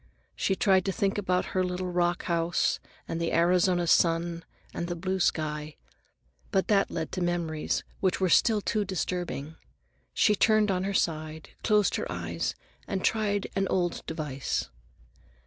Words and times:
She 0.35 0.55
tried 0.55 0.83
to 0.85 0.91
think 0.91 1.19
about 1.19 1.45
her 1.53 1.63
little 1.63 1.91
rock 1.91 2.23
house 2.23 2.79
and 3.07 3.21
the 3.21 3.31
Arizona 3.31 3.85
sun 3.85 4.43
and 4.73 4.87
the 4.87 4.95
blue 4.95 5.19
sky. 5.19 5.75
But 6.49 6.69
that 6.69 6.89
led 6.89 7.11
to 7.11 7.21
memories 7.21 7.83
which 7.99 8.19
were 8.19 8.27
still 8.27 8.61
too 8.61 8.83
disturbing. 8.83 9.57
She 10.11 10.33
turned 10.33 10.71
on 10.71 10.85
her 10.85 10.93
side, 10.95 11.49
closed 11.63 11.97
her 11.97 12.11
eyes, 12.11 12.55
and 12.87 13.05
tried 13.05 13.45
an 13.55 13.67
old 13.67 14.03
device. 14.07 14.71